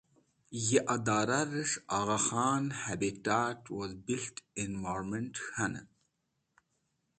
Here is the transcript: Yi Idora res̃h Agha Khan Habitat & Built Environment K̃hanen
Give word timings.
Yi 0.65 0.79
Idora 0.95 1.39
res̃h 1.51 1.75
Agha 1.97 2.19
Khan 2.25 2.65
Habitat 2.83 3.59
& 3.89 4.05
Built 4.05 4.37
Environment 4.65 5.35
K̃hanen 5.45 5.87